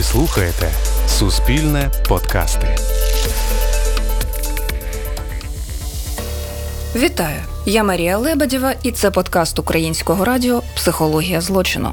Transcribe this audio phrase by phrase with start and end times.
[0.00, 0.70] Ви слухаєте
[1.08, 2.76] Суспільне подкасти.
[6.96, 7.42] Вітаю!
[7.66, 11.92] Я Марія Лебедєва, і це подкаст українського радіо Психологія злочину.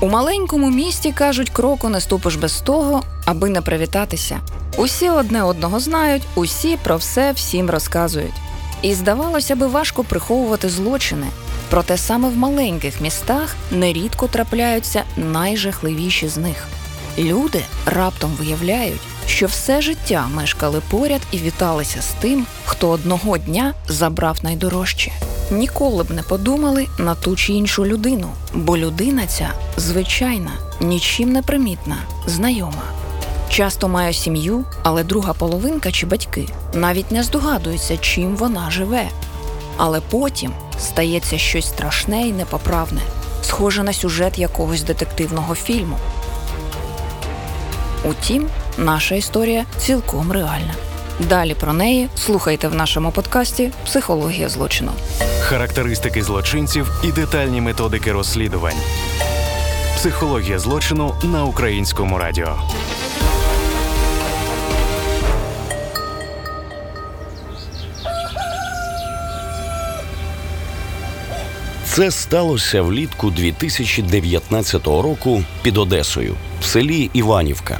[0.00, 4.40] У маленькому місті кажуть, кроку не ступиш без того, аби не привітатися.
[4.76, 8.34] Усі одне одного знають, усі про все всім розказують.
[8.82, 11.26] І здавалося би, важко приховувати злочини.
[11.70, 16.68] Проте саме в маленьких містах нерідко трапляються найжахливіші з них.
[17.18, 23.74] Люди раптом виявляють, що все життя мешкали поряд і віталися з тим, хто одного дня
[23.88, 25.12] забрав найдорожче.
[25.50, 30.50] Ніколи б не подумали на ту чи іншу людину, бо людина ця звичайна,
[30.80, 31.96] нічим не примітна,
[32.26, 32.82] знайома.
[33.48, 39.08] Часто має сім'ю, але друга половинка чи батьки навіть не здогадуються, чим вона живе.
[39.76, 43.00] Але потім стається щось страшне і непоправне,
[43.42, 45.98] схоже на сюжет якогось детективного фільму.
[48.04, 50.74] Утім, наша історія цілком реальна.
[51.20, 54.92] Далі про неї слухайте в нашому подкасті Психологія злочину.
[55.40, 58.76] Характеристики злочинців і детальні методики розслідувань.
[59.96, 62.58] Психологія злочину на українському радіо.
[71.84, 77.78] Це сталося влітку 2019 року під Одесою в селі Іванівка.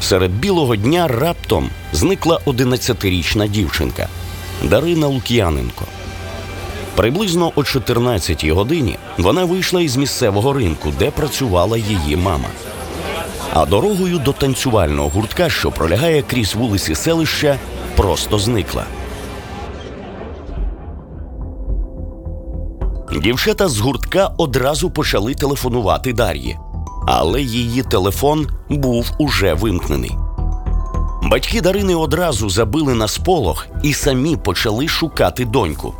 [0.00, 4.08] Серед білого дня раптом зникла 11-річна дівчинка
[4.62, 5.84] Дарина Лук'яненко.
[6.96, 12.48] Приблизно о 14-й годині вона вийшла із місцевого ринку, де працювала її мама.
[13.54, 17.58] А дорогою до танцювального гуртка, що пролягає крізь вулиці селища,
[17.96, 18.84] просто зникла.
[23.22, 26.58] Дівчата з гуртка одразу почали телефонувати Дар'ї,
[27.06, 30.16] але її телефон був уже вимкнений.
[31.22, 35.94] Батьки Дарини одразу забили на сполох і самі почали шукати доньку.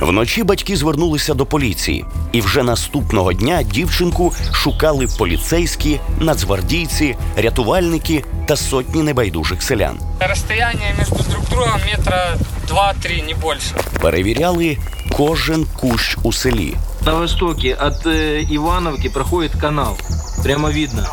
[0.00, 8.56] Вночі батьки звернулися до поліції, і вже наступного дня дівчинку шукали поліцейські, нацгвардійці, рятувальники та
[8.56, 9.98] сотні небайдужих селян.
[10.20, 12.36] Расстояние между друг другом метра
[12.68, 13.74] 2-3, не больше.
[14.00, 14.78] Перевіряли
[15.12, 16.74] кожен кущ у селі.
[17.06, 19.96] На востоке от э, Ивановки проходит канал.
[20.42, 21.06] Прямо видно.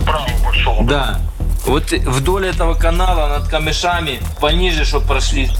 [0.00, 0.78] Справа пошел.
[0.82, 1.20] Да.
[1.66, 5.50] Вот вдоль этого канала над камешами пониже, чтобы прошли.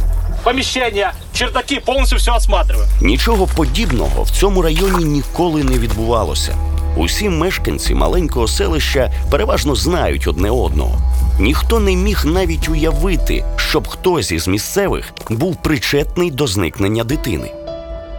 [0.44, 2.88] Помещение, чердаки, полностью все осматриваю.
[3.00, 6.56] Нічого подібного в цьому районі ніколи не відбувалося.
[6.96, 10.98] Усі мешканці маленького селища переважно знають одне одного.
[11.38, 17.50] Ніхто не міг навіть уявити, щоб хтось із місцевих був причетний до зникнення дитини.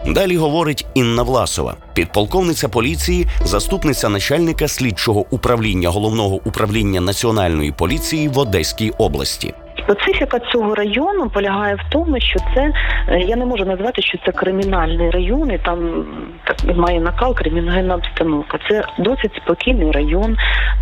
[0.09, 8.39] Далі говорить Інна Власова, підполковниця поліції, заступниця начальника слідчого управління головного управління національної поліції в
[8.39, 9.53] Одеській області.
[9.83, 12.73] Специфіка цього району полягає в тому, що це
[13.07, 16.05] е, я не можу назвати, що це кримінальний район, і там
[16.43, 18.59] так має накал кримінальна обстановка.
[18.69, 20.37] Це досить спокійний район,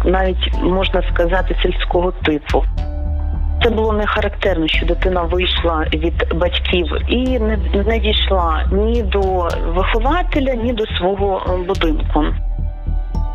[0.06, 2.64] навіть можна сказати, сільського типу.
[3.64, 7.58] Це було не характерно, що дитина вийшла від батьків і не,
[7.88, 12.26] не дійшла ні до вихователя, ні до свого е, будинку.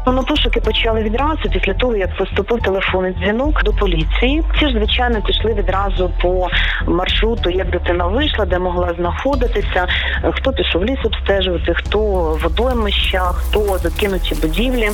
[0.06, 4.42] Ну, пошуки почали відразу після того, як поступив телефонний дзвінок до поліції.
[4.58, 6.48] Ці ж звичайно пішли відразу по
[6.86, 9.86] маршруту, як дитина вийшла, де могла знаходитися,
[10.32, 11.98] хто пішов ліс обстежувати, хто
[12.42, 14.88] водоймища, хто закинуті будівлі.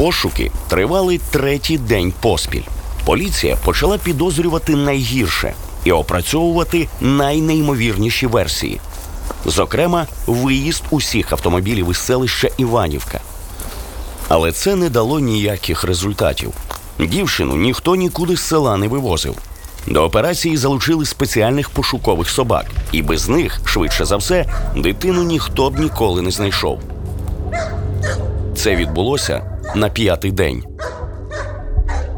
[0.00, 2.62] Пошуки тривали третій день поспіль.
[3.04, 8.80] Поліція почала підозрювати найгірше і опрацьовувати найнеймовірніші версії.
[9.44, 13.20] Зокрема, виїзд усіх автомобілів із селища Іванівка.
[14.28, 16.52] Але це не дало ніяких результатів.
[16.98, 19.36] Дівчину ніхто нікуди з села не вивозив.
[19.86, 24.46] До операції залучили спеціальних пошукових собак, і без них, швидше за все,
[24.76, 26.80] дитину ніхто б ніколи не знайшов.
[28.56, 30.62] Це відбулося на п'ятий день.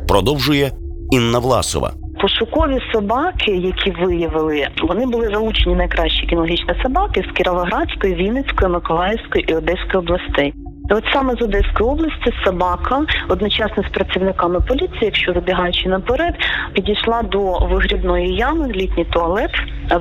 [0.09, 0.71] Продовжує
[1.11, 1.93] Інна Власова.
[2.21, 9.55] Пошукові собаки, які виявили, вони були залучені найкращі кінологічні собаки з Кіровоградської, Вінницької, Миколаївської і
[9.55, 10.55] Одеської областей.
[10.95, 16.35] От саме з Одеської області собака одночасно з працівниками поліції, якщо забігаючи наперед,
[16.73, 19.51] підійшла до вигрібної ями, літній туалет.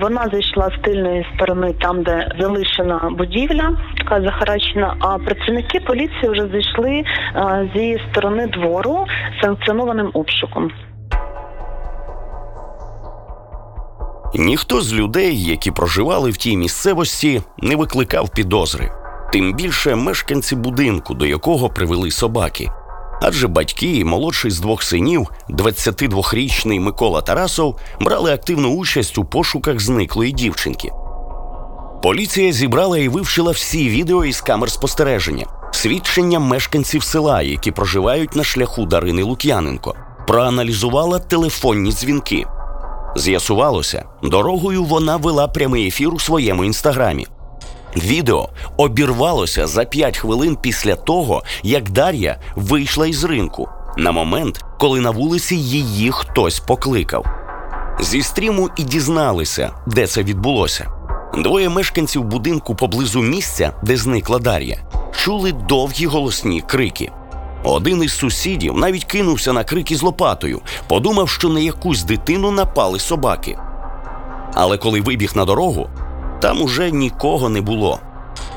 [0.02, 4.96] Вона зайшла з тильної сторони, там де залишена будівля, така захарачена.
[5.00, 6.92] А працівники поліції вже зайшли
[7.36, 9.06] е, зі сторони двору
[9.42, 10.72] санкціонованим обшуком.
[14.36, 19.01] Ніхто з людей, які проживали в тій місцевості, не викликав підозри.
[19.32, 22.70] Тим більше мешканці будинку, до якого привели собаки.
[23.22, 29.80] Адже батьки і молодший з двох синів, 22-річний Микола Тарасов, брали активну участь у пошуках
[29.80, 30.92] зниклої дівчинки.
[32.04, 38.44] Поліція зібрала і вивчила всі відео із камер спостереження, свідчення мешканців села, які проживають на
[38.44, 39.96] шляху Дарини Лук'яненко,
[40.28, 42.46] проаналізувала телефонні дзвінки.
[43.16, 47.28] З'ясувалося, дорогою вона вела прямий ефір у своєму інстаграмі.
[47.96, 55.00] Відео обірвалося за 5 хвилин після того, як Дар'я вийшла із ринку, на момент, коли
[55.00, 57.26] на вулиці її хтось покликав.
[58.00, 60.92] Зі стріму і дізналися, де це відбулося.
[61.38, 64.78] Двоє мешканців будинку поблизу місця, де зникла Дар'я,
[65.16, 67.12] чули довгі голосні крики.
[67.64, 73.00] Один із сусідів навіть кинувся на крики з лопатою, подумав, що на якусь дитину напали
[73.00, 73.58] собаки.
[74.54, 75.90] Але коли вибіг на дорогу,
[76.42, 78.00] там уже нікого не було.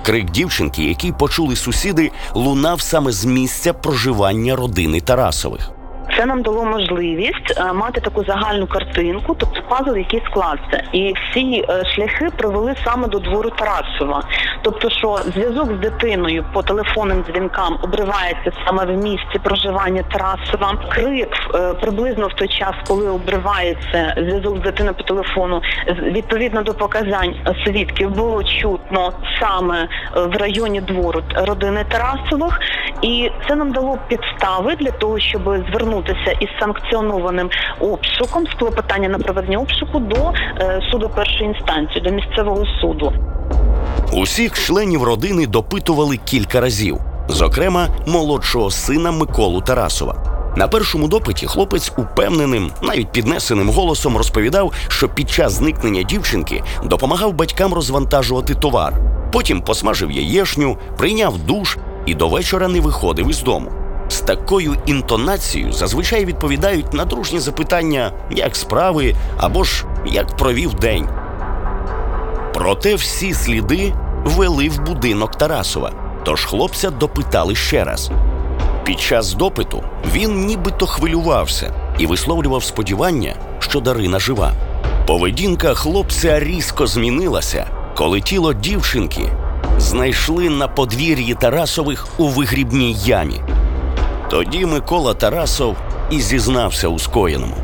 [0.02, 5.70] Крик дівчинки, який почули сусіди, лунав саме з місця проживання родини Тарасових.
[6.16, 10.82] Це нам дало можливість е, мати таку загальну картинку, тобто пазл, який склався.
[10.92, 14.22] І всі е, шляхи привели саме до двору Тарасова.
[14.62, 20.74] Тобто, що зв'язок з дитиною по телефонним дзвінкам обривається саме в місці проживання Тарасова.
[20.88, 25.60] Крик е, приблизно в той час, коли обривається зв'язок з дитиною по телефону,
[26.02, 27.34] відповідно до показань
[27.64, 32.60] свідків було чутно саме в районі двору родини Тарасових,
[33.02, 36.04] і це нам дало підстави для того, щоб звернутися
[36.40, 37.50] із санкціонованим
[37.80, 43.12] обшуком з клопотання на проведення обшуку до е, суду першої інстанції, до місцевого суду.
[44.12, 50.34] Усіх членів родини допитували кілька разів, зокрема молодшого сина Миколу Тарасова.
[50.56, 57.32] На першому допиті хлопець упевненим, навіть піднесеним голосом розповідав, що під час зникнення дівчинки допомагав
[57.32, 58.94] батькам розвантажувати товар.
[59.32, 63.72] Потім посмажив яєшню, прийняв душ і до вечора не виходив із дому.
[64.08, 71.08] З такою інтонацією зазвичай відповідають на дружні запитання, як справи або ж як провів день.
[72.54, 75.92] Проте всі сліди вели в будинок Тарасова,
[76.24, 78.10] тож хлопця допитали ще раз.
[78.84, 84.52] Під час допиту він нібито хвилювався і висловлював сподівання, що Дарина жива.
[85.06, 87.66] Поведінка хлопця різко змінилася,
[87.96, 89.32] коли тіло дівчинки
[89.78, 93.40] знайшли на подвір'ї Тарасових у вигрібній ямі.
[94.30, 95.76] Тоді Микола Тарасов
[96.10, 97.54] і зізнався у скоєному.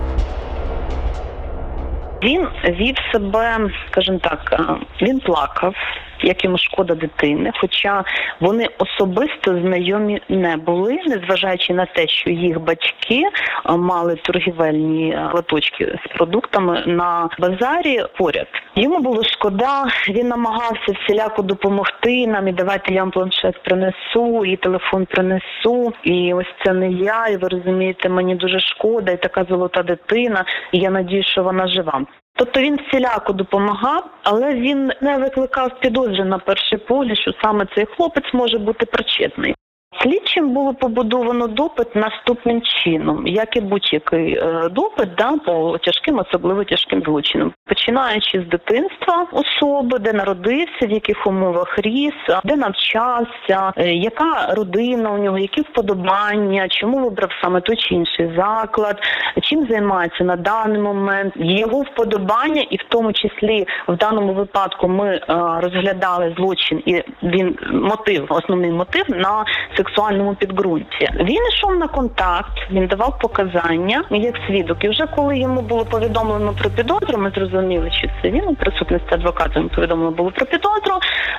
[2.23, 5.75] Він вів себе, скажімо так, е, він плакав,
[6.23, 7.53] як йому шкода дитини.
[7.61, 8.05] Хоча
[8.41, 15.31] вони особисто знайомі не були, незважаючи на те, що їх батьки е, мали торгівельні е,
[15.35, 18.47] лоточки з продуктами на базарі поряд.
[18.77, 22.49] Йому було шкода, він намагався всіляко допомогти нам.
[22.49, 25.93] І давайте я вам планшет принесу, і телефон принесу.
[26.05, 27.27] І ось це не я.
[27.27, 30.45] І ви розумієте, мені дуже шкода, і така золота дитина.
[30.73, 32.07] І я надію, що вона жива.
[32.41, 37.87] Тобто він всіляко допомагав, але він не викликав підозри на перший погляд, що саме цей
[37.87, 39.55] хлопець може бути причетний.
[39.99, 46.65] Слідчим було побудовано допит наступним чином, як і будь-який е, допит да, по тяжким, особливо
[46.65, 52.15] тяжким злочинам, починаючи з дитинства особи, де народився, в яких умовах ріс,
[52.45, 58.33] де навчався, е, яка родина у нього, які вподобання, чому вибрав саме той чи інший
[58.37, 58.99] заклад,
[59.43, 65.09] чим займається на даний момент, його вподобання, і в тому числі в даному випадку ми
[65.09, 65.23] е,
[65.61, 69.45] розглядали злочин і він мотив, основний мотив на
[69.81, 71.09] сексуальному підґрунті.
[71.21, 74.85] Він йшов на контакт, він давав показання як свідок.
[74.85, 79.15] І вже коли йому було повідомлено про підозру, ми зрозуміли, що це він у присутності
[79.15, 80.95] адвоката йому повідомлено було про підозру.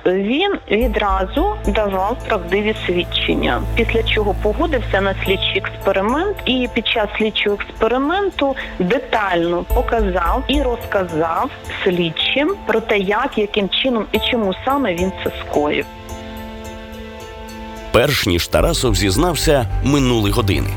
[0.06, 7.56] Він відразу давав правдиві свідчення, після чого погодився на слідчий експеримент, і під час слідчого
[7.56, 11.50] експерименту детально показав і розказав
[11.84, 15.86] слідчим про те, як, яким чином і чому саме він це скоїв.
[17.92, 20.70] Перш ніж Тарасов зізнався, минули години.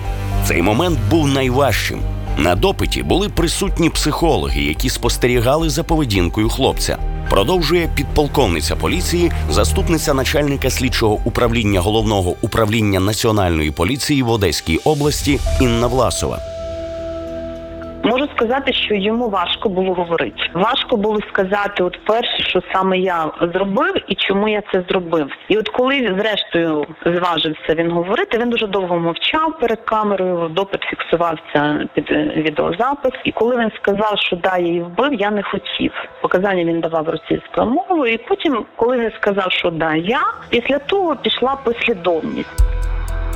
[0.45, 2.01] Цей момент був найважчим.
[2.39, 6.99] На допиті були присутні психологи, які спостерігали за поведінкою хлопця.
[7.31, 15.87] Продовжує підполковниця поліції, заступниця начальника слідчого управління головного управління національної поліції в Одеській області Інна
[15.87, 16.54] Власова.
[18.15, 20.37] Можу сказати, що йому важко було говорити.
[20.55, 25.27] Важко було сказати, от перше, що саме я зробив і чому я це зробив.
[25.49, 30.49] І от коли зрештою зважився він говорити, він дуже довго мовчав перед камерою.
[30.49, 33.13] Допит фіксувався під е, відеозапис.
[33.25, 35.93] І коли він сказав, що да, я її вбив, я не хотів.
[36.23, 38.13] Показання він давав російською мовою.
[38.13, 42.65] І потім, коли він сказав, що да, я після того пішла послідовність.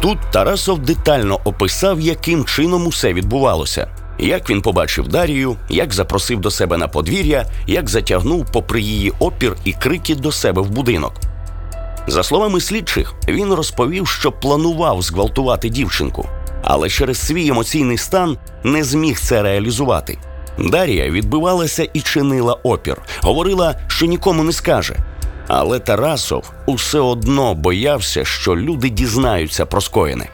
[0.02, 3.88] Тут Тарасов детально описав, яким чином усе відбувалося.
[4.18, 9.56] Як він побачив Дарію, як запросив до себе на подвір'я, як затягнув, попри її опір
[9.64, 11.12] і крики до себе в будинок.
[12.06, 16.28] За словами слідчих, він розповів, що планував зґвалтувати дівчинку,
[16.64, 20.18] але через свій емоційний стан не зміг це реалізувати.
[20.58, 24.96] Дарія відбивалася і чинила опір, говорила, що нікому не скаже.
[25.48, 30.28] Але Тарасов усе одно боявся, що люди дізнаються про скоєне.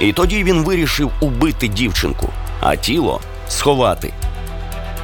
[0.00, 2.28] І тоді він вирішив убити дівчинку,
[2.60, 4.12] а тіло сховати.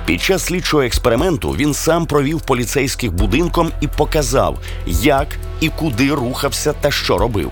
[0.06, 5.26] Під час слідчого експерименту він сам провів поліцейських будинком і показав, як
[5.60, 7.50] і куди рухався та що робив.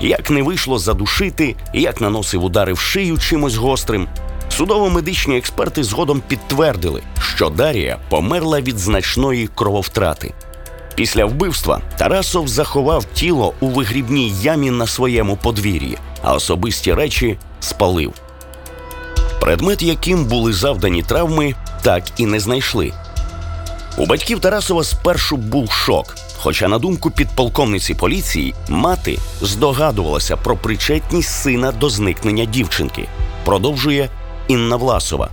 [0.00, 4.08] Як не вийшло задушити, як наносив удари в шию чимось гострим.
[4.50, 10.34] Судово-медичні експерти згодом підтвердили, що Дарія померла від значної крововтрати.
[10.94, 18.12] Після вбивства Тарасов заховав тіло у вигрібній ямі на своєму подвір'ї, а особисті речі спалив.
[19.42, 22.92] Предмет, яким були завдані травми, так і не знайшли.
[23.96, 26.14] У батьків Тарасова спершу був шок.
[26.36, 33.08] Хоча, на думку підполковниці поліції, мати здогадувалася про причетність сина до зникнення дівчинки.
[33.44, 34.10] Продовжує
[34.48, 35.30] Інна Власова.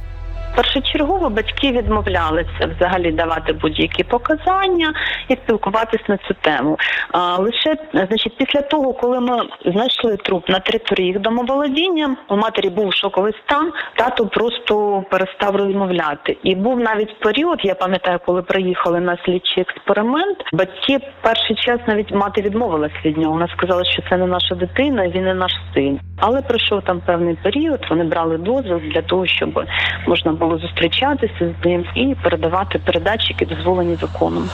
[0.60, 4.94] Першочергово батьки відмовлялися взагалі давати будь-які показання
[5.28, 6.78] і спілкуватись на цю тему.
[7.12, 12.70] А лише значить, після того, коли ми знайшли труп на території їх домоволодіння, у матері
[12.70, 16.38] був шоковий стан, тато просто перестав розмовляти.
[16.44, 20.38] І був навіть період, я пам'ятаю, коли приїхали на слідчий експеримент.
[20.54, 23.34] Батьки перший час навіть мати відмовилась від нього.
[23.34, 26.00] Вона сказала, що це не наша дитина, він не наш син.
[26.18, 27.80] Але пройшов там певний період.
[27.89, 29.66] Вони брали дозвіл для того, щоб
[30.08, 34.50] можна було зустрічатися з ним і передавати передачі, які дозволені законом.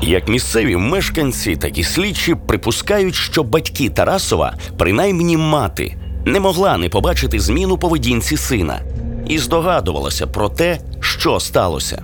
[0.00, 6.88] Як місцеві мешканці, так і слідчі припускають, що батьки Тарасова, принаймні мати, не могла не
[6.88, 8.80] побачити зміну поведінці сина
[9.28, 12.02] і здогадувалася про те, що сталося.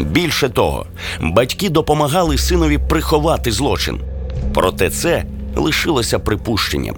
[0.00, 0.86] Більше того,
[1.20, 4.00] батьки допомагали синові приховати злочин.
[4.54, 5.24] Проте це
[5.56, 6.96] лишилося припущенням.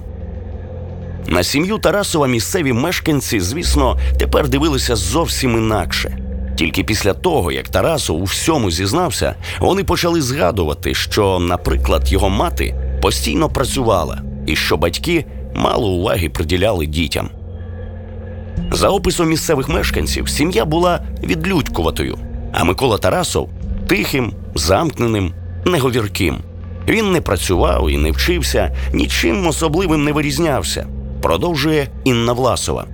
[1.29, 6.19] На сім'ю Тарасова місцеві мешканці, звісно, тепер дивилися зовсім інакше.
[6.57, 12.75] Тільки після того, як Тарасов у всьому зізнався, вони почали згадувати, що, наприклад, його мати
[13.03, 17.31] постійно працювала і що батьки мало уваги приділяли дітям.
[18.73, 22.19] За описом місцевих мешканців, сім'я була відлюдькуватою,
[22.53, 23.51] а Микола Тарасов
[23.89, 25.33] тихим, замкненим,
[25.65, 26.39] неговірким.
[26.89, 30.87] Він не працював і не вчився, нічим особливим не вирізнявся.
[31.27, 32.87] Продовжує Інна Власова.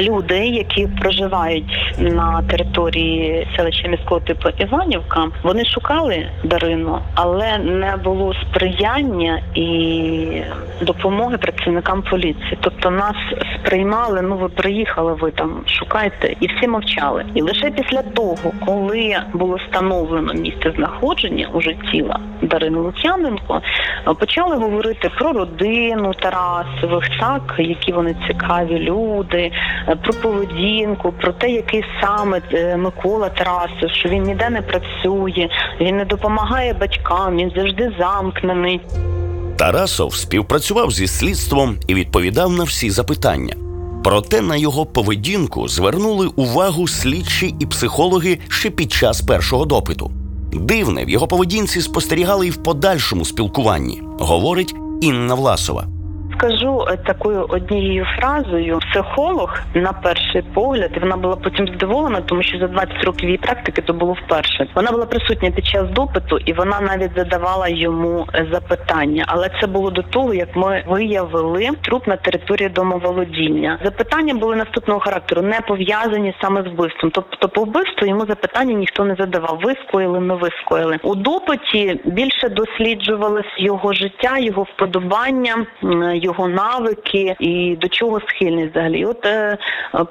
[0.00, 8.34] Люди, які проживають на території селища міського типу Іванівка, вони шукали Дарину, але не було
[8.34, 10.42] сприяння і
[10.82, 12.58] допомоги працівникам поліції.
[12.60, 13.16] Тобто нас
[13.54, 14.22] сприймали.
[14.22, 17.24] Ну ви приїхали, ви там шукайте, і всі мовчали.
[17.34, 23.60] І лише після того, коли було встановлено місце знаходження уже тіла Дарини Лук'яненко,
[24.18, 29.52] почали говорити про родину Тарасових, так які вони цікаві люди,
[29.96, 35.48] про поведінку, про те, який саме е, Микола Тарасов, що він ніде не працює,
[35.80, 38.80] він не допомагає батькам, він завжди замкнений.
[39.56, 43.54] Тарасов співпрацював зі слідством і відповідав на всі запитання.
[44.04, 50.10] Проте на його поведінку звернули увагу слідчі і психологи ще під час першого допиту.
[50.52, 55.86] Дивне, в його поведінці спостерігали і в подальшому спілкуванні, говорить Інна Власова.
[56.40, 62.42] Скажу е, такою однією фразою: психолог на перший погляд, і вона була потім здивована, тому
[62.42, 64.68] що за 20 років її практики то було вперше.
[64.74, 69.24] Вона була присутня під час допиту, і вона навіть задавала йому е, запитання.
[69.28, 73.78] Але це було до того, як ми виявили труп на території домоволодіння.
[73.84, 77.10] Запитання були наступного характеру, не пов'язані саме з вбивством.
[77.14, 79.60] Тобто, по вбивству йому запитання ніхто не задавав.
[79.62, 80.98] Ви скоїли, не ви скоїли.
[81.02, 85.66] У допиті більше досліджувалось його життя, його вподобання,
[86.14, 89.04] його його навики і до чого схильний взагалі.
[89.04, 89.58] От е,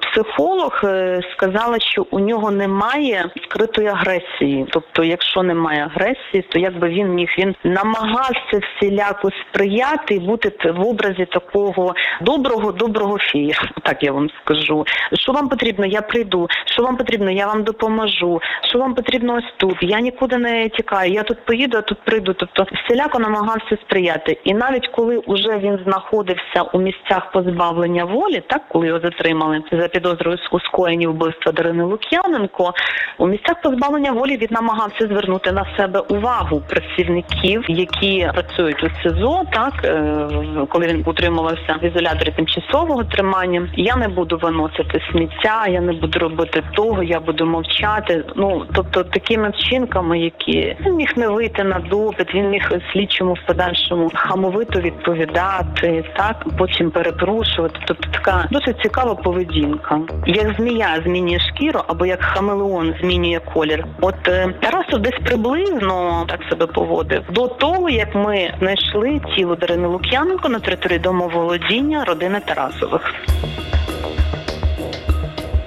[0.00, 4.66] психолог е, сказала, що у нього немає скритої агресії.
[4.70, 10.80] Тобто, якщо немає агресії, то якби він міг він намагався всіляко сприяти і бути в
[10.86, 13.54] образі такого доброго, доброго фія.
[13.82, 14.84] Так я вам скажу.
[15.12, 15.86] Що вам потрібно?
[15.86, 16.48] Я прийду.
[16.64, 17.30] Що вам потрібно?
[17.30, 18.40] Я вам допоможу.
[18.68, 19.76] Що вам потрібно ось тут?
[19.80, 21.12] Я нікуди не тікаю.
[21.12, 22.34] Я тут поїду, а тут прийду.
[22.34, 24.38] Тобто всіляко намагався сприяти.
[24.44, 25.78] І навіть коли уже він
[26.10, 31.84] знаходився у місцях позбавлення волі, так коли його затримали за підозрою у скоєнні вбивства Дарини
[31.84, 32.72] Лук'яненко,
[33.18, 39.42] у місцях позбавлення волі він намагався звернути на себе увагу працівників, які працюють у СИЗО,
[39.52, 40.28] так е,
[40.68, 43.68] коли він утримувався в ізоляторі тимчасового тримання.
[43.76, 48.24] Я не буду виносити сміття, я не буду робити того, я буду мовчати.
[48.36, 53.46] Ну тобто такими вчинками, які він міг не вийти на допит, він міг слідчому в
[53.46, 57.80] подальшому хамовито відповідати, так потім перепрошувати.
[57.86, 60.00] Тобто така досить цікава поведінка.
[60.26, 63.84] Як змія змінює шкіру, або як хамелеон змінює колір.
[64.00, 69.88] От е, Тарасов десь приблизно так себе поводив до того, як ми знайшли тіло Дарини
[69.88, 73.14] Лук'яненко на території домоволодіння родини Тарасових.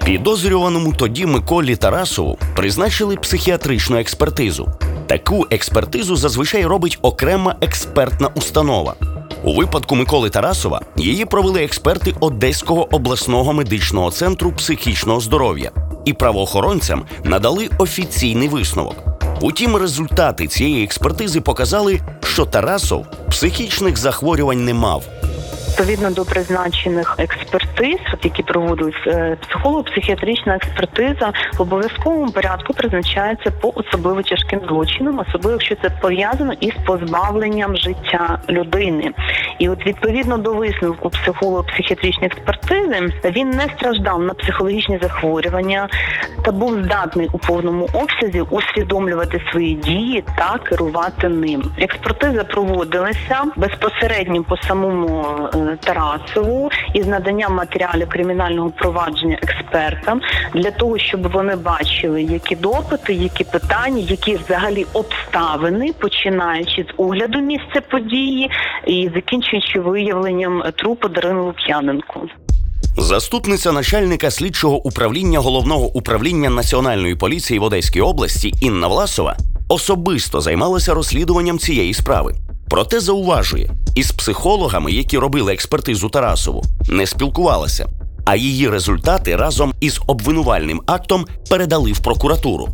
[0.06, 4.70] Підозрюваному тоді Миколі Тарасову призначили психіатричну експертизу.
[5.08, 8.96] Таку експертизу зазвичай робить окрема експертна установа.
[9.44, 15.72] У випадку Миколи Тарасова її провели експерти Одеського обласного медичного центру психічного здоров'я
[16.06, 18.96] і правоохоронцям надали офіційний висновок.
[19.42, 25.04] Утім, результати цієї експертизи показали, що Тарасов психічних захворювань не мав.
[25.74, 34.22] Відповідно до призначених експертиз, які проводились е, психолого-психіатрична експертиза в обов'язковому порядку призначається по особливо
[34.22, 39.12] тяжким злочинам, особливо якщо це пов'язано із позбавленням життя людини.
[39.60, 45.88] І от відповідно до висновку психолого-психіатричної експертизи він не страждав на психологічні захворювання
[46.46, 51.64] та був здатний у повному обсязі усвідомлювати свої дії та керувати ним.
[51.78, 55.26] Експертиза проводилася безпосередньо по самому.
[55.80, 60.22] Тарасову із наданням матеріалів кримінального провадження експертам
[60.54, 67.40] для того, щоб вони бачили, які допити, які питання, які взагалі обставини, починаючи з огляду
[67.40, 68.50] місця події
[68.88, 72.22] і закінчуючи виявленням трупу Дарини Лук'яненко.
[72.98, 79.38] Заступниця начальника слідчого управління головного управління національної поліції в Одеській області Інна Власова
[79.70, 82.36] особисто займалася розслідуванням цієї справи.
[82.70, 87.90] Проте зауважує, із психологами, які робили експертизу Тарасову, не спілкувалася,
[88.26, 92.70] а її результати разом із обвинувальним актом передали в прокуратуру.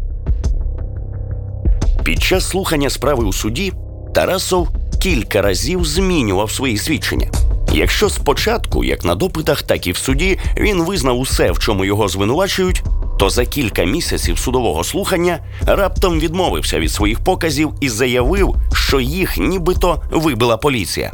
[2.04, 3.74] Під час слухання справи у суді
[4.14, 7.32] Тарасов кілька разів змінював свої свідчення.
[7.74, 12.08] Якщо спочатку, як на допитах, так і в суді, він визнав усе, в чому його
[12.08, 12.84] звинувачують,
[13.20, 19.38] то за кілька місяців судового слухання раптом відмовився від своїх показів і заявив, що їх
[19.38, 21.12] нібито вибила поліція.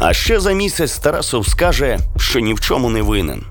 [0.00, 3.42] А ще за місяць Тарасов скаже, що ні в чому не винен.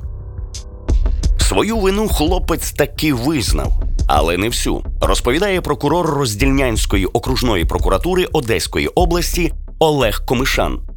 [1.39, 4.83] Свою вину хлопець таки визнав, але не всю.
[5.01, 10.92] Розповідає прокурор роздільнянської окружної прокуратури Одеської області Олег Комишан.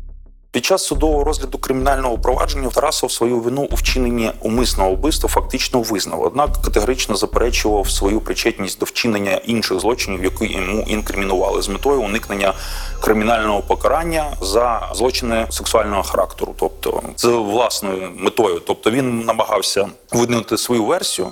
[0.57, 6.23] Під час судового розгляду кримінального провадження Тарасов свою вину у вчиненні умисного вбивства фактично визнав,
[6.23, 12.55] однак категорично заперечував свою причетність до вчинення інших злочинів, які йому інкримінували з метою уникнення
[13.01, 18.61] кримінального покарання за злочини сексуального характеру, тобто з власною метою.
[18.67, 21.29] Тобто він намагався виднути свою версію.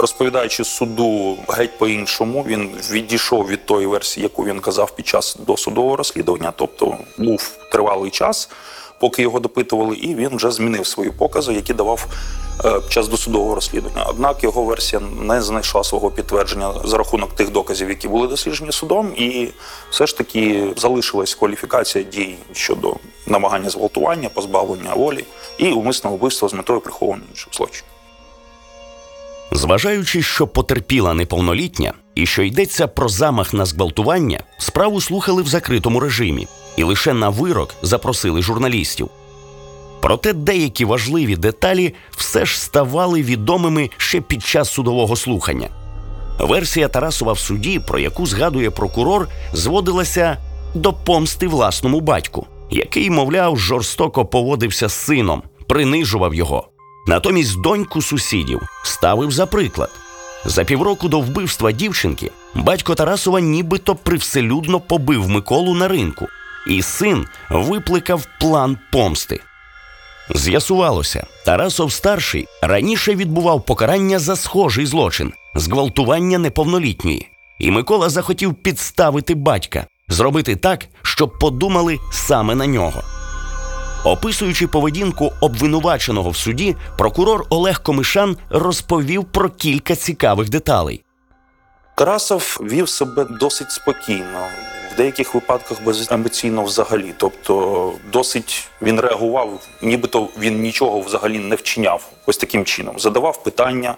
[0.00, 5.96] Розповідаючи суду геть по-іншому, він відійшов від тої версії, яку він казав під час досудового
[5.96, 6.52] розслідування.
[6.56, 8.48] Тобто був тривалий час,
[9.00, 12.06] поки його допитували, і він вже змінив свої покази, які давав
[12.64, 14.04] е, під час досудового розслідування.
[14.08, 19.12] Однак його версія не знайшла свого підтвердження за рахунок тих доказів, які були досліджені судом,
[19.16, 19.48] і
[19.90, 25.24] все ж таки залишилась кваліфікація дій щодо намагання зґвалтування, позбавлення волі
[25.58, 27.97] і умисного вбивства з метою приховування інших злочинів.
[29.52, 36.00] Зважаючи, що потерпіла неповнолітня і що йдеться про замах на зґвалтування, справу слухали в закритому
[36.00, 39.08] режимі і лише на вирок запросили журналістів.
[40.00, 45.68] Проте деякі важливі деталі все ж ставали відомими ще під час судового слухання.
[46.38, 50.36] Версія Тарасова в суді, про яку згадує прокурор, зводилася
[50.74, 56.68] до помсти власному батьку, який, мовляв, жорстоко поводився з сином, принижував його.
[57.08, 59.90] Натомість доньку сусідів ставив за приклад.
[60.44, 66.28] За півроку до вбивства дівчинки батько Тарасова нібито привселюдно побив Миколу на ринку
[66.66, 69.40] і син випликав план помсти.
[70.34, 79.34] З'ясувалося, Тарасов старший раніше відбував покарання за схожий злочин зґвалтування неповнолітньої, і Микола захотів підставити
[79.34, 83.02] батька, зробити так, щоб подумали саме на нього.
[84.04, 91.04] Описуючи поведінку обвинуваченого в суді, прокурор Олег Комишан розповів про кілька цікавих деталей.
[91.96, 94.46] Тарасов вів себе досить спокійно,
[94.94, 97.14] в деяких випадках беземоційно взагалі.
[97.16, 102.10] Тобто, досить він реагував, нібито він нічого взагалі не вчиняв.
[102.26, 103.96] Ось таким чином задавав питання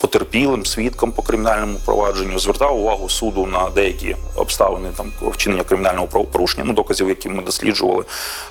[0.00, 6.64] потерпілим свідком по кримінальному провадженню, звертав увагу суду на деякі обставини там вчинення кримінального правопорушення,
[6.66, 8.04] ну доказів, які ми досліджували.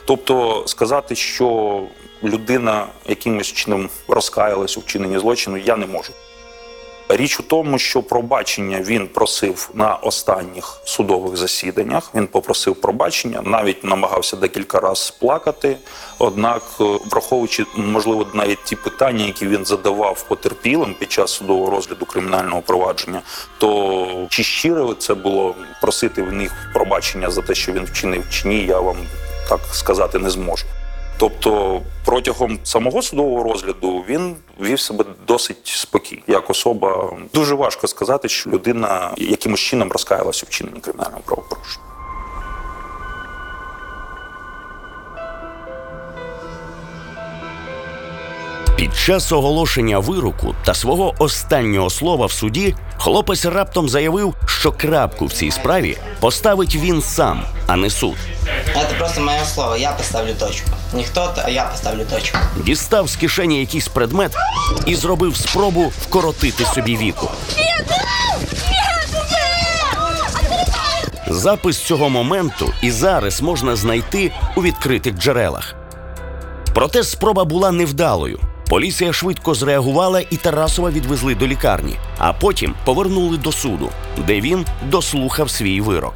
[0.05, 1.81] Тобто, сказати, що
[2.23, 6.13] людина якимось чином розкаялась у вчиненні злочину, я не можу.
[7.09, 12.11] Річ у тому, що пробачення він просив на останніх судових засіданнях.
[12.15, 15.77] Він попросив пробачення, навіть намагався декілька разів плакати.
[16.19, 22.05] Однак, е, враховуючи можливо навіть ті питання, які він задавав потерпілим під час судового розгляду
[22.05, 23.21] кримінального провадження,
[23.57, 28.47] то чи щиро це було просити в них пробачення за те, що він вчинив чи
[28.47, 28.97] ні, я вам
[29.49, 30.65] так сказати не зможу.
[31.19, 36.21] Тобто протягом самого судового розгляду він вів себе досить спокійно.
[36.27, 41.88] Як особа дуже важко сказати, що людина якимось чином розкаялася в вчиненні кримінального правопорушення.
[48.79, 55.25] Під час оголошення вироку та свого останнього слова в суді хлопець раптом заявив, що крапку
[55.25, 58.15] в цій справі поставить він сам, а не суд.
[58.75, 60.69] Это просто мое слово, я поставлю точку.
[61.11, 62.37] Кто-то, а я поставлю точку.
[62.65, 64.35] Дістав з кишені якийсь предмет
[64.85, 67.31] і зробив спробу вкоротити собі віку.
[71.27, 75.75] Запис цього моменту і зараз можна знайти у відкритих джерелах.
[76.73, 78.39] Проте спроба була невдалою.
[78.69, 83.89] Поліція швидко зреагувала і Тарасова відвезли до лікарні, а потім повернули до суду,
[84.27, 86.13] де він дослухав свій вирок.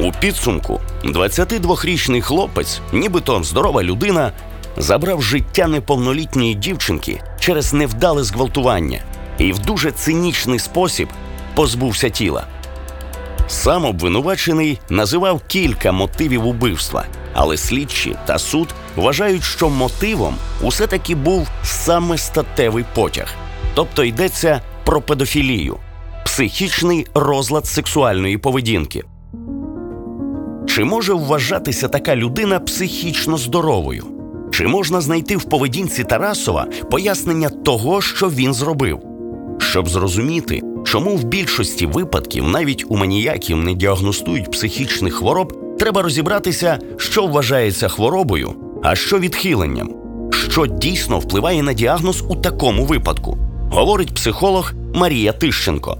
[0.00, 4.32] У підсумку 22-річний хлопець, нібито здорова людина,
[4.76, 9.00] забрав життя неповнолітньої дівчинки через невдале зґвалтування
[9.38, 11.08] і в дуже цинічний спосіб
[11.54, 12.46] позбувся тіла.
[13.48, 21.14] Сам обвинувачений називав кілька мотивів убивства, але слідчі та суд вважають, що мотивом усе таки
[21.14, 23.34] був саме статевий потяг,
[23.74, 25.76] тобто йдеться про педофілію,
[26.24, 29.02] психічний розлад сексуальної поведінки.
[30.66, 34.04] Чи може вважатися така людина психічно здоровою?
[34.52, 38.98] Чи можна знайти в поведінці Тарасова пояснення того, що він зробив?
[39.58, 46.78] Щоб зрозуміти, чому в більшості випадків навіть у маніяків не діагностують психічних хвороб, треба розібратися,
[46.96, 49.90] що вважається хворобою, а що відхиленням,
[50.50, 53.38] що дійсно впливає на діагноз у такому випадку,
[53.70, 55.98] говорить психолог Марія Тищенко.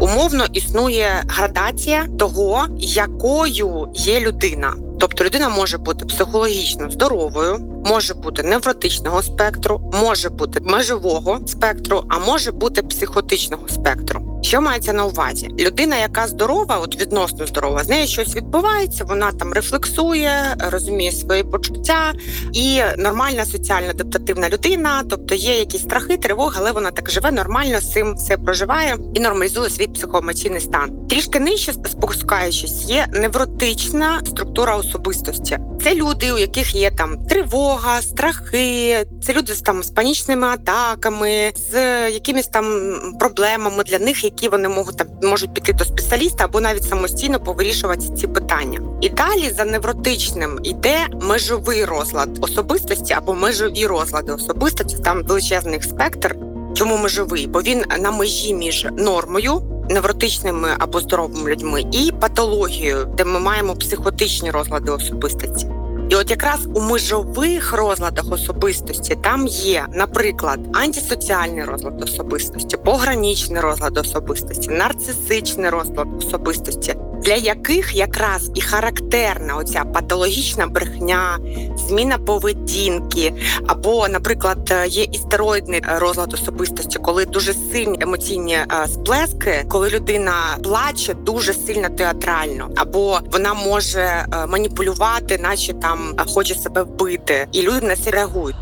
[0.00, 4.72] Умовно існує градація того, якою є людина.
[4.98, 12.18] Тобто людина може бути психологічно здоровою, може бути невротичного спектру, може бути межового спектру, а
[12.18, 14.35] може бути психотичного спектру.
[14.46, 15.48] Що мається на увазі?
[15.58, 21.44] Людина, яка здорова, от відносно здорова, з нею щось відбувається, вона там рефлексує, розуміє свої
[21.44, 22.12] почуття
[22.52, 27.80] і нормальна соціально адаптативна людина, тобто є якісь страхи, тривоги, але вона так живе нормально
[27.80, 31.08] з цим все проживає і нормалізує свій психоемоційний стан.
[31.08, 35.58] Трішки нижче спускаючись, є невротична структура особистості.
[35.84, 41.52] Це люди, у яких є там тривога, страхи, це люди з там з панічними атаками,
[41.70, 41.74] з
[42.10, 46.84] якимись там проблемами для них, які вони можуть там можуть піти до спеціаліста або навіть
[46.84, 48.80] самостійно повирішувати ці питання.
[49.00, 54.96] І далі за невротичним йде межовий розлад особистості або межові розлади особистості.
[55.04, 56.36] Там величезний спектр.
[56.74, 57.46] Чому межовий?
[57.46, 59.62] Бо він на межі між нормою.
[59.90, 65.66] Невротичними або здоровими людьми і патологією, де ми маємо психотичні розлади особистості.
[66.08, 73.98] І от якраз у межових розладах особистості там є, наприклад, антисоціальний розлад особистості, пограничний розлад
[73.98, 76.94] особистості, нарцисичний розлад особистості,
[77.26, 81.38] для яких якраз і характерна оця патологічна брехня,
[81.76, 83.32] зміна поведінки,
[83.66, 91.54] або, наприклад, є істероїдний розлад особистості, коли дуже сильні емоційні сплески, коли людина плаче дуже
[91.54, 98.10] сильно театрально, або вона може маніпулювати, наче там хоче себе вбити, і люди на це
[98.10, 98.56] реагують.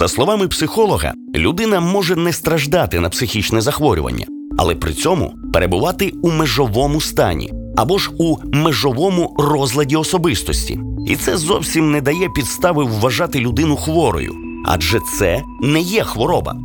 [0.00, 4.26] За словами психолога, людина може не страждати на психічне захворювання,
[4.58, 10.80] але при цьому перебувати у межовому стані або ж у межовому розладі особистості.
[11.08, 14.34] І це зовсім не дає підстави вважати людину хворою,
[14.66, 16.56] адже це не є хвороба.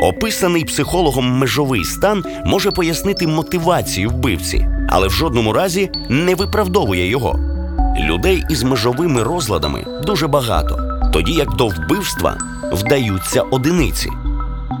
[0.00, 7.38] Описаний психологом межовий стан може пояснити мотивацію вбивці, але в жодному разі не виправдовує його.
[8.00, 12.38] Людей із межовими розладами дуже багато, тоді як до вбивства
[12.72, 14.10] вдаються одиниці.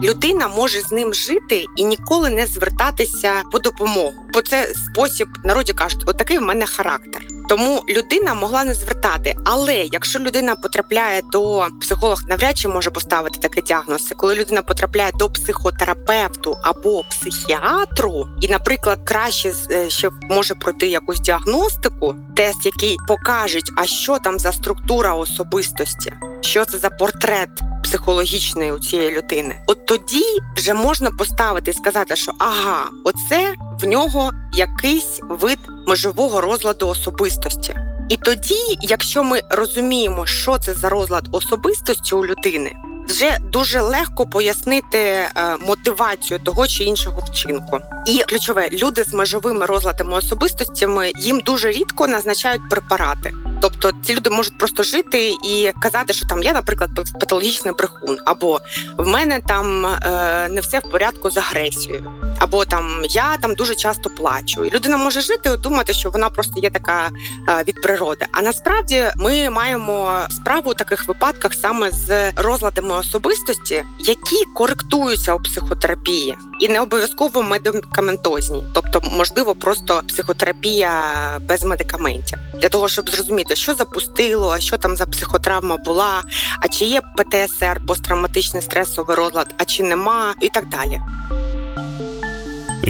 [0.02, 4.19] Людина може з ним жити і ніколи не звертатися по допомогу.
[4.32, 7.22] Бо це спосіб народі кажуть, отакий в мене характер.
[7.50, 9.34] Тому людина могла не звертати.
[9.44, 14.12] Але якщо людина потрапляє до психолог, навряд чи може поставити такий діагноз.
[14.16, 21.20] Коли людина потрапляє до психотерапевту або психіатру, і, наприклад, краще е, ще може пройти якусь
[21.20, 27.50] діагностику, тест, який покаже, а що там за структура особистості, що це за портрет
[27.82, 29.62] психологічної у цієї людини.
[29.66, 30.24] От тоді
[30.56, 34.19] вже можна поставити і сказати, що ага, оце в нього
[34.52, 37.74] якийсь вид межового розладу особистості.
[38.08, 42.72] І тоді, якщо ми розуміємо, що це за розлад особистості у людини,
[43.08, 45.30] вже дуже легко пояснити е,
[45.66, 47.78] мотивацію того чи іншого вчинку.
[48.06, 53.32] І ключове люди з межовими розладами особистостями їм дуже рідко назначають препарати.
[53.60, 58.60] Тобто ці люди можуть просто жити і казати, що там я, наприклад, патологічний брехун, або
[58.98, 63.74] в мене там е, не все в порядку з агресією, або там я там дуже
[63.74, 64.64] часто плачу.
[64.64, 67.10] І людина може жити і думати, що вона просто є така
[67.48, 68.26] е, від природи.
[68.32, 75.40] А насправді ми маємо справу у таких випадках саме з розладами особистості, які коректуються у
[75.40, 80.92] психотерапії, і не обов'язково медикаментозні, тобто, можливо, просто психотерапія
[81.40, 86.22] без медикаментів, для того, щоб зрозуміти, що запустило, а що там за психотравма була,
[86.60, 91.00] а чи є ПТСР, посттравматичний стресовий розлад, а чи нема, і так далі.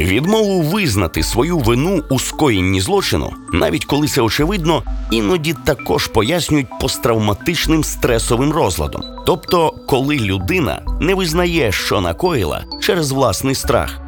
[0.01, 7.85] Відмову визнати свою вину у скоєнні злочину, навіть коли це очевидно, іноді також пояснюють посттравматичним
[7.85, 14.01] стресовим розладом, тобто коли людина не визнає, що накоїла через власний страх.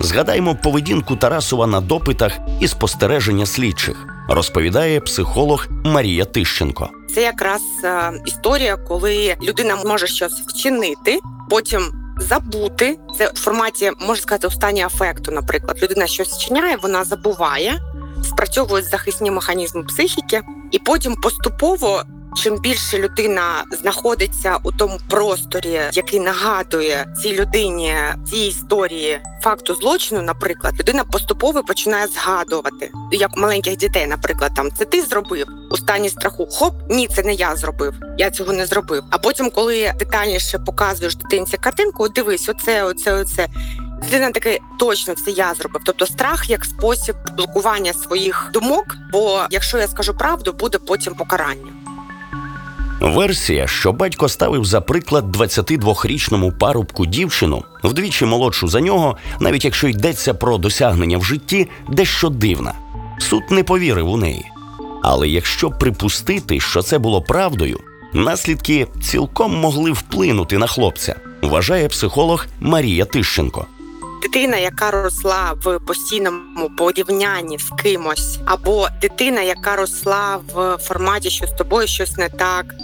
[0.00, 6.90] Згадаймо поведінку Тарасова на допитах і спостереження слідчих, розповідає психолог Марія Тищенко.
[7.14, 11.18] Це якраз е, історія, коли людина може щось вчинити,
[11.50, 12.98] потім забути.
[13.18, 15.32] Це в форматі можна сказати у стані афекту.
[15.32, 17.80] Наприклад, людина щось вчиняє, вона забуває,
[18.24, 22.02] спрацьовують захисні механізми психіки, і потім поступово.
[22.36, 27.94] Чим більше людина знаходиться у тому просторі, який нагадує цій людині
[28.30, 34.84] цій історії факту злочину, наприклад, людина поступово починає згадувати, як маленьких дітей, наприклад, там це
[34.84, 36.48] ти зробив у стані страху.
[36.52, 37.94] Хоп, ні, це не я зробив.
[38.18, 39.02] Я цього не зробив.
[39.10, 43.48] А потім, коли детальніше показуєш дитинці картинку, дивись, оце, оце, оце.
[44.06, 45.82] Людина таке точно це я зробив.
[45.86, 48.84] Тобто страх як спосіб блокування своїх думок.
[49.12, 51.83] Бо якщо я скажу правду, буде потім покарання.
[53.00, 59.88] Версія, що батько ставив за приклад 22-річному парубку дівчину, вдвічі молодшу за нього, навіть якщо
[59.88, 62.74] йдеться про досягнення в житті, дещо дивна.
[63.18, 64.44] Суд не повірив у неї.
[65.02, 67.80] Але якщо припустити, що це було правдою,
[68.12, 73.66] наслідки цілком могли вплинути на хлопця, вважає психолог Марія Тищенко.
[74.24, 81.46] Дитина, яка росла в постійному порівнянні з кимось, або дитина, яка росла в форматі, що
[81.46, 82.74] з тобою щось не так,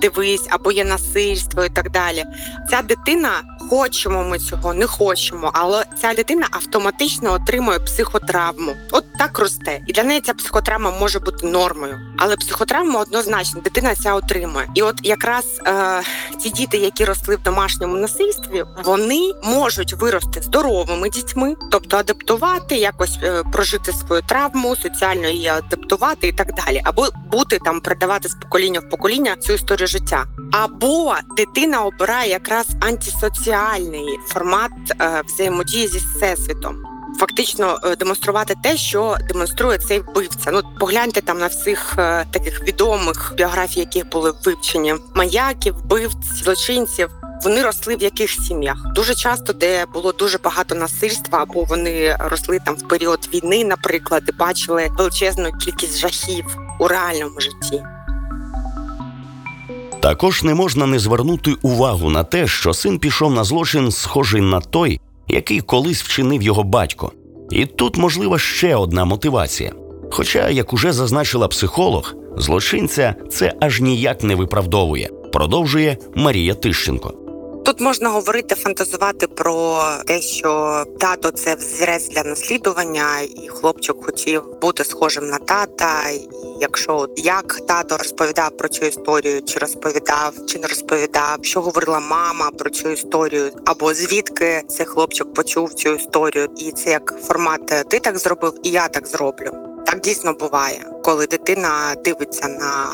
[0.00, 2.24] дивись, або є насильство і так далі.
[2.70, 3.30] Ця дитина,
[3.70, 8.76] хочемо ми цього, не хочемо, але ця дитина автоматично отримує психотравму.
[8.92, 11.98] От так росте, і для неї ця психотравма може бути нормою.
[12.18, 14.66] Але психотравма однозначно дитина ця отримує.
[14.74, 16.02] І от якраз е,
[16.38, 23.18] ці діти, які росли в домашньому насильстві, вони можуть вирости здоровими дітьми, тобто адаптувати, якось
[23.22, 28.34] е, прожити свою травму, соціально її адаптувати і так далі, або бути там, передавати з
[28.34, 30.24] покоління в покоління цю історію життя.
[30.52, 32.66] Або дитина обирає якраз
[33.60, 36.76] антисоціальний формат е, взаємодії зі всесвітом.
[37.18, 40.50] Фактично е, демонструвати те, що демонструє цей вбивця.
[40.50, 47.10] Ну погляньте там на всіх е, таких відомих біографій, яких були вивчені маяків, вбивць, злочинців.
[47.44, 52.58] Вони росли в яких сім'ях дуже часто, де було дуже багато насильства, або вони росли
[52.64, 57.82] там в період війни, наприклад, і бачили величезну кількість жахів у реальному житті.
[60.00, 64.60] Також не можна не звернути увагу на те, що син пішов на злочин, схожий на
[64.60, 67.12] той, який колись вчинив його батько.
[67.50, 69.72] І тут можлива ще одна мотивація.
[70.10, 75.10] Хоча, як уже зазначила психолог, злочинця це аж ніяк не виправдовує.
[75.32, 77.14] продовжує Марія Тищенко.
[77.70, 84.42] Тут можна говорити, фантазувати про те, що тато це взірець для наслідування, і хлопчик хотів
[84.60, 86.10] бути схожим на тата.
[86.10, 86.28] І
[86.60, 92.50] якщо як тато розповідав про цю історію, чи розповідав, чи не розповідав, що говорила мама
[92.50, 98.00] про цю історію, або звідки цей хлопчик почув цю історію, і це як формат ти
[98.00, 99.69] так зробив, і я так зроблю.
[99.90, 101.68] Так дійсно буває, коли дитина
[102.04, 102.86] дивиться на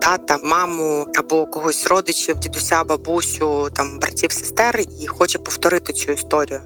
[0.00, 6.60] тата, маму або когось родичів, дідуся, бабусю, там братів, сестер, і хоче повторити цю історію.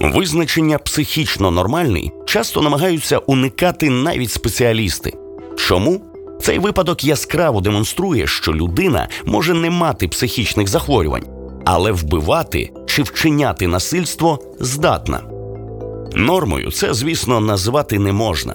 [0.00, 5.12] Визначення психічно нормальний часто намагаються уникати навіть спеціалісти.
[5.56, 6.02] Чому?
[6.42, 11.26] Цей випадок яскраво демонструє, що людина може не мати психічних захворювань,
[11.64, 15.29] але вбивати чи вчиняти насильство здатна.
[16.14, 18.54] Нормою це, звісно, назвати не можна.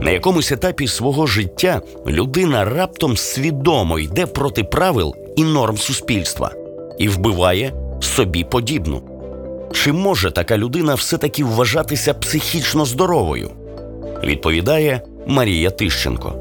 [0.00, 6.50] На якомусь етапі свого життя людина раптом свідомо йде проти правил і норм суспільства
[6.98, 9.02] і вбиває собі подібну.
[9.72, 13.50] Чи може така людина все-таки вважатися психічно здоровою?
[14.24, 16.34] Відповідає Марія Тищенко.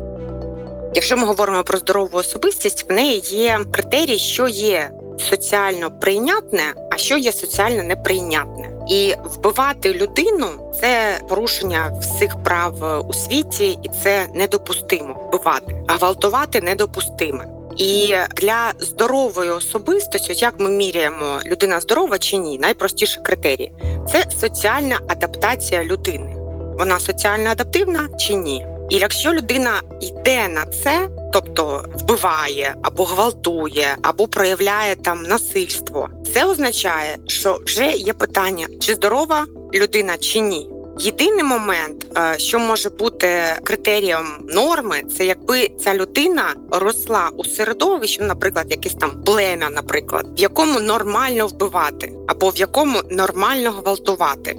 [0.96, 4.90] Якщо ми говоримо про здорову особистість, в неї є критерії, що є
[5.30, 8.67] соціально прийнятне, а що є соціально неприйнятне.
[8.90, 10.48] І вбивати людину
[10.82, 17.44] це порушення всіх прав у світі, і це недопустимо вбивати, а гвалтувати недопустимо.
[17.78, 23.74] І для здорової особистості, як ми міряємо, людина здорова чи ні, найпростіші критерії
[24.12, 26.36] це соціальна адаптація людини.
[26.78, 28.66] Вона соціально адаптивна чи ні?
[28.90, 36.46] І якщо людина йде на це, тобто вбиває або гвалтує, або проявляє там насильство, це
[36.46, 40.70] означає, що вже є питання, чи здорова людина чи ні.
[41.00, 48.22] Єдиний момент, е, що може бути критерієм норми, це якби ця людина росла у середовищі,
[48.22, 54.58] наприклад, якесь там плем'я, наприклад, в якому нормально вбивати, або в якому нормально гвалтувати.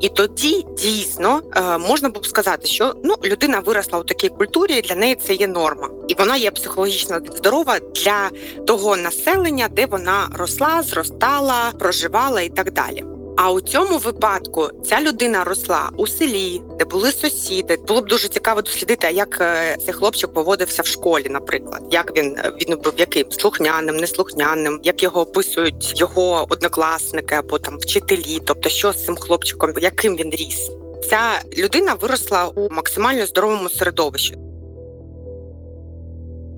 [0.00, 4.80] І тоді дійсно е, можна було б сказати, що ну людина виросла у такій культурі,
[4.80, 8.30] для неї це є норма, і вона є психологічно здорова для
[8.66, 13.04] того населення, де вона росла, зростала, проживала і так далі.
[13.42, 17.78] А у цьому випадку ця людина росла у селі, де були сусіди.
[17.88, 22.36] Було б дуже цікаво дослідити, як е, цей хлопчик поводився в школі, наприклад, як він
[22.38, 28.68] е, він був яким слухняним, неслухняним, як його описують його однокласники або там вчителі, тобто
[28.68, 30.70] що з цим хлопчиком, яким він ріс.
[31.10, 31.20] Ця
[31.58, 34.34] людина виросла у максимально здоровому середовищі.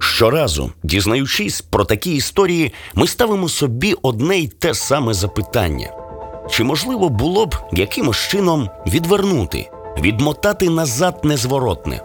[0.01, 6.02] Щоразу, дізнаючись про такі історії, ми ставимо собі одне й те саме запитання.
[6.51, 12.01] Чи можливо було б якимось чином відвернути, відмотати назад незворотне?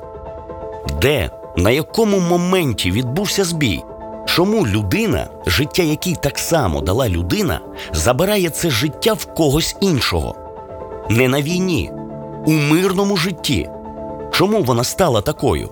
[1.01, 3.83] Де, на якому моменті відбувся збій?
[4.25, 7.59] Чому людина, життя якій так само дала людина,
[7.93, 10.35] забирає це життя в когось іншого?
[11.09, 11.91] Не на війні,
[12.45, 13.69] у мирному житті.
[14.31, 15.69] Чому вона стала такою?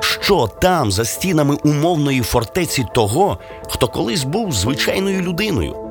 [0.00, 5.85] Що там за стінами умовної фортеці того, хто колись був звичайною людиною?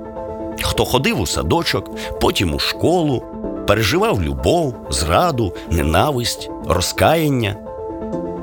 [0.61, 1.91] Хто ходив у садочок,
[2.21, 3.23] потім у школу,
[3.67, 7.55] переживав любов, зраду, ненависть, розкаяння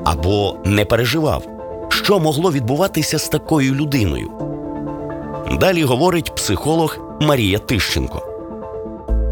[0.05, 1.43] або не переживав,
[1.89, 4.31] що могло відбуватися з такою людиною.
[5.59, 8.32] Далі говорить психолог Марія Тищенко.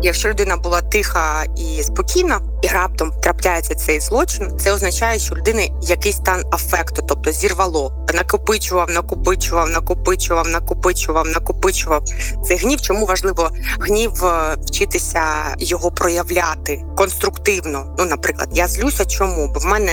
[0.04, 5.72] Якщо людина була тиха і спокійна, і раптом трапляється цей злочин, це означає, що людини
[5.82, 12.04] якийсь стан афекту, тобто зірвало, накопичував, накопичував, накопичував, накопичував, накопичував
[12.48, 12.82] цей гнів.
[12.82, 15.24] Чому важливо гнів е, вчитися
[15.60, 17.96] його проявляти конструктивно?
[18.00, 19.48] Ну, наприклад, я злюся, чому?
[19.54, 19.92] Бо в мене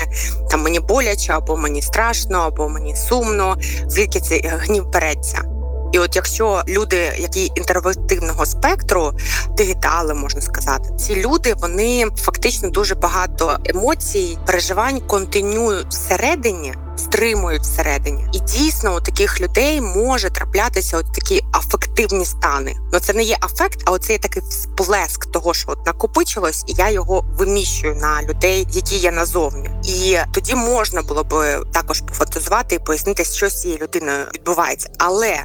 [0.51, 3.57] там мені боляче, або мені страшно, або мені сумно.
[3.87, 5.58] Звідки цей гнів береться?
[5.93, 9.13] І от якщо люди, які інтервативного спектру,
[9.57, 16.75] дигітали можна сказати, ці люди вони фактично дуже багато емоцій, переживань континюють всередині.
[16.97, 22.77] Стримують всередині, і дійсно у таких людей може траплятися от такі афективні стани.
[22.93, 26.75] Ну це не є афект, а оце є такий сплеск того, що от накопичилось, і
[26.77, 29.71] я його виміщую на людей, які є назовні.
[29.85, 35.45] І тоді можна було б також пофантазувати і пояснити, що з цією людиною відбувається, але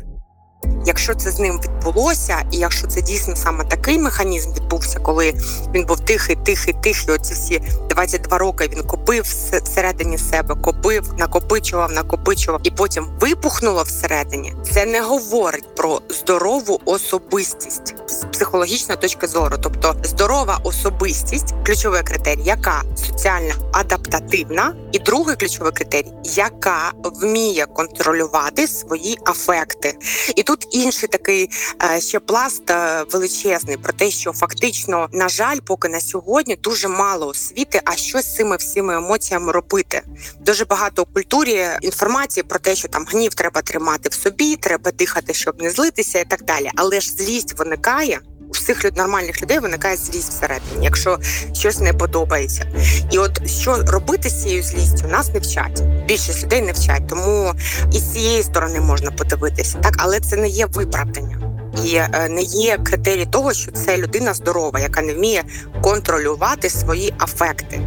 [0.86, 5.34] Якщо це з ним відбулося, і якщо це дійсно саме такий механізм відбувся, коли
[5.74, 9.24] він був тихий, тихий, тихий, оці всі 22 роки він копив
[9.64, 14.54] всередині себе, копив, накопичував, накопичував, і потім вибухнуло всередині.
[14.74, 22.44] Це не говорить про здорову особистість з психологічної точки зору, тобто здорова особистість, ключовий критерій,
[22.44, 29.98] яка соціально адаптативна, і другий ключовий критерій, яка вміє контролювати свої афекти.
[30.36, 31.50] І тут інший такий
[31.84, 36.88] е, ще пласт е, величезний про те, що фактично, на жаль, поки на сьогодні дуже
[36.88, 40.02] мало освіти, а що з цими всіми емоціями робити.
[40.40, 44.92] Дуже багато у культурі інформації про те, що там гнів треба тримати в собі, треба
[44.92, 46.70] дихати, щоб не злитися, і так далі.
[46.76, 48.20] Але ж злість виникає.
[48.54, 51.20] У всіх нормальних людей виникає злість всередині, якщо
[51.54, 52.66] щось не подобається,
[53.12, 55.82] і от що робити з цією злістю, нас не вчать.
[56.08, 57.54] Більшість людей не вчать, тому
[57.94, 61.54] і з цієї сторони можна подивитися, так але це не є виправдання
[61.86, 65.44] і е, не є критерій того, що це людина здорова, яка не вміє
[65.82, 67.82] контролювати свої афекти.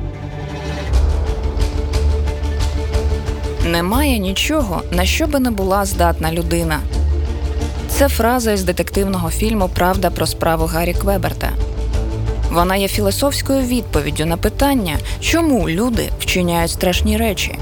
[3.65, 6.81] Немає нічого, на що би не була здатна людина.
[7.99, 11.51] Це фраза із детективного фільму Правда про справу Гаррі Квеберта.
[12.53, 17.59] Вона є філософською відповіддю на питання, чому люди вчиняють страшні речі.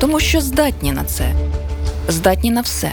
[0.00, 1.24] Тому що здатні на це,
[2.08, 2.92] здатні на все.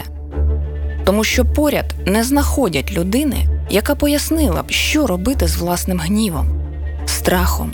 [1.04, 3.36] Тому що поряд не знаходять людини,
[3.70, 6.46] яка пояснила б, що робити з власним гнівом,
[7.06, 7.72] страхом,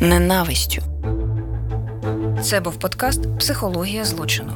[0.00, 0.82] ненавистю.
[2.42, 4.52] Це був подкаст Психологія злочину.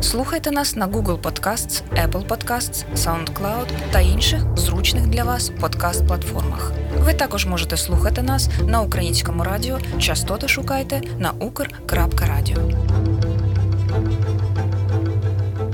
[0.00, 6.72] Слухайте нас на Google Podcasts, Apple Podcasts, SoundCloud та інших зручних для вас подкаст-платформах.
[6.98, 9.78] Ви також можете слухати нас на українському радіо.
[9.98, 12.74] Частоти шукайте на ukr.radio.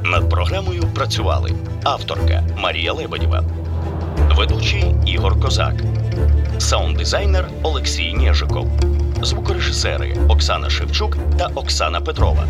[0.05, 1.53] Над програмою працювали
[1.85, 3.45] авторка Марія Лебедєва,
[4.37, 5.75] ведучий Ігор Козак,
[6.59, 8.69] саунд-дизайнер Олексій Нєжиков,
[9.23, 12.47] звукорежисери Оксана Шевчук та Оксана Петрова.